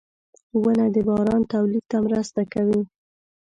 [0.61, 2.81] •ونه د باران تولید ته مرسته کوي.